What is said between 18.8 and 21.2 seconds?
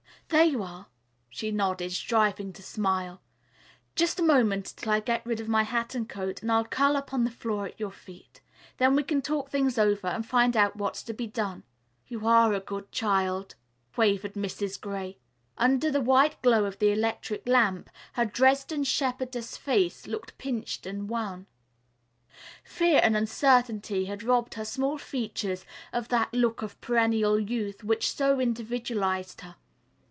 shepherdess face looked pinched and